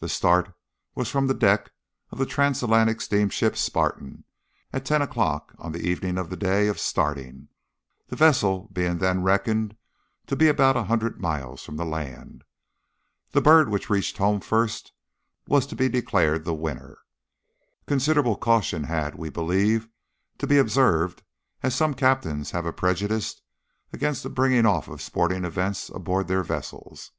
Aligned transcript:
The 0.00 0.08
start 0.08 0.52
was 0.96 1.08
from 1.10 1.28
the 1.28 1.32
deck 1.32 1.70
of 2.10 2.18
the 2.18 2.26
Transatlantic 2.26 3.00
steamship 3.00 3.56
Spartan, 3.56 4.24
at 4.72 4.84
ten 4.84 5.00
o'clock 5.00 5.54
on 5.60 5.70
the 5.70 5.78
evening 5.86 6.18
of 6.18 6.28
the 6.28 6.36
day 6.36 6.66
of 6.66 6.80
starting, 6.80 7.46
the 8.08 8.16
vessel 8.16 8.68
being 8.72 8.98
then 8.98 9.22
reckoned 9.22 9.76
to 10.26 10.34
be 10.34 10.48
about 10.48 10.76
a 10.76 10.82
hundred 10.90 11.20
miles 11.20 11.62
from 11.62 11.76
the 11.76 11.84
land. 11.84 12.42
The 13.30 13.40
bird 13.42 13.68
which 13.68 13.88
reached 13.88 14.18
home 14.18 14.40
first 14.40 14.90
was 15.46 15.68
to 15.68 15.76
be 15.76 15.88
declared 15.88 16.44
the 16.44 16.52
winner. 16.52 16.98
Considerable 17.86 18.34
caution 18.36 18.82
had, 18.82 19.14
we 19.14 19.30
believe, 19.30 19.86
to 20.38 20.48
be 20.48 20.58
observed, 20.58 21.22
as 21.62 21.76
some 21.76 21.94
captains 21.94 22.50
have 22.50 22.66
a 22.66 22.72
prejudice 22.72 23.40
against 23.92 24.24
the 24.24 24.30
bringing 24.30 24.66
off 24.66 24.88
of 24.88 25.00
sporting 25.00 25.44
events 25.44 25.90
aboard 25.90 26.26
their 26.26 26.42
vessels. 26.42 27.12